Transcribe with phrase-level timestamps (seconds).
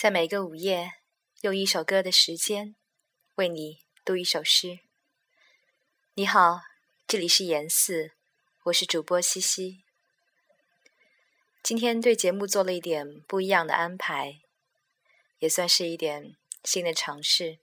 [0.00, 0.92] 在每个午夜，
[1.40, 2.76] 用一首歌的时间，
[3.34, 4.78] 为你读一首诗。
[6.14, 6.60] 你好，
[7.08, 8.12] 这里是严四，
[8.66, 9.82] 我是主播西西。
[11.64, 14.38] 今天对节目做了一点不一样的安排，
[15.40, 17.58] 也算是一点新的尝试。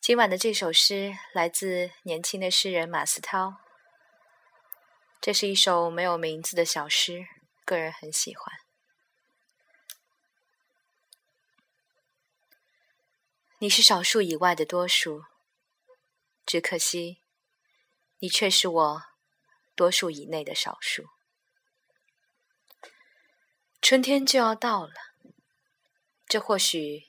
[0.00, 3.56] 今晚的这首诗来自年轻的诗人马思涛，
[5.20, 7.26] 这是一首没有名字的小诗，
[7.66, 8.69] 个人很喜欢。
[13.62, 15.26] 你是少数以外的多数，
[16.46, 17.20] 只可惜，
[18.20, 19.02] 你却是我
[19.74, 21.10] 多数以内的少数。
[23.82, 24.94] 春天就要到了，
[26.26, 27.08] 这或许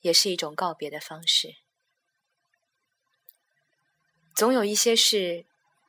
[0.00, 1.56] 也是一种告别的方式。
[4.34, 5.44] 总有一些事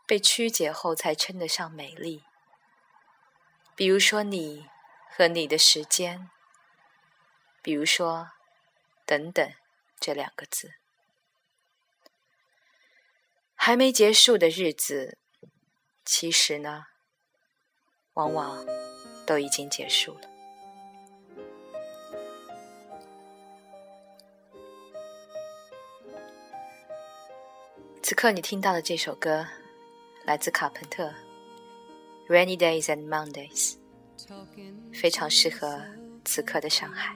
[0.05, 2.25] 被曲解后才称得上美丽，
[3.77, 4.67] 比如说你
[5.15, 6.29] 和你的时间，
[7.61, 8.31] 比如说
[9.05, 9.53] 等等。
[10.05, 10.69] 这两个字，
[13.55, 15.17] 还没结束的日子，
[16.05, 16.83] 其实呢，
[18.13, 18.63] 往往
[19.25, 20.29] 都已经结束了。
[28.03, 29.47] 此刻你听到的这首歌，
[30.23, 31.07] 来自卡朋特，
[32.27, 33.77] 《Rainy Days and Mondays》，
[34.93, 35.83] 非常适合
[36.23, 37.15] 此刻的上海。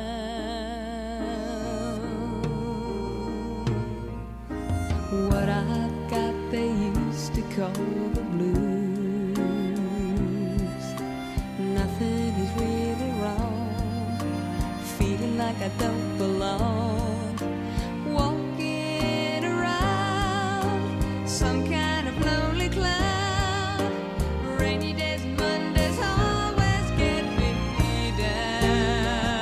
[15.41, 17.35] Like I don't belong.
[18.05, 23.91] Walking around some kind of lonely cloud.
[24.59, 29.41] Rainy days Mondays always get me down.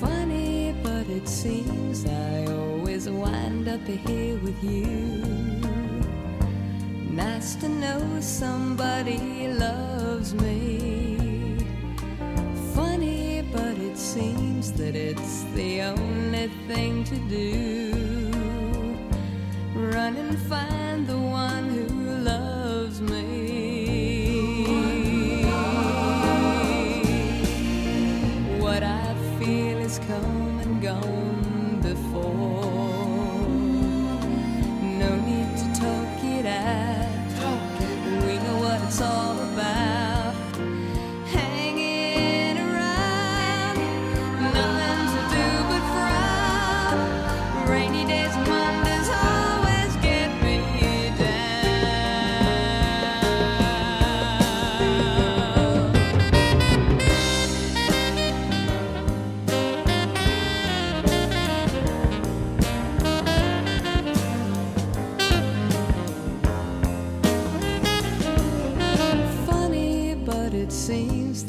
[0.00, 5.57] Funny, but it seems I always wind up here with you.
[7.18, 11.58] Nice to know somebody loves me
[12.76, 18.30] Funny, but it seems that it's the only thing to do.
[19.74, 21.87] Run and find the one who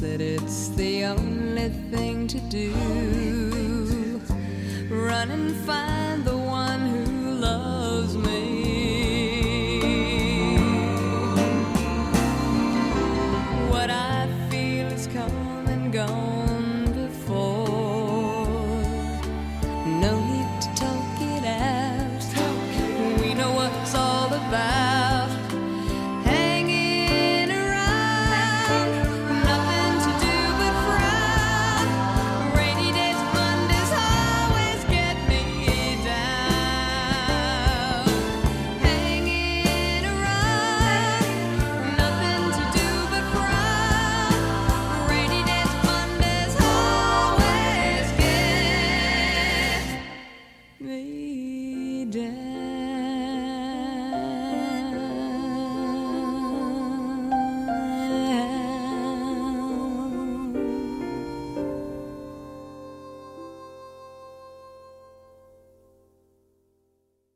[0.09, 2.71] that it's the only thing to do.
[4.89, 8.48] Run and find the one who loves me.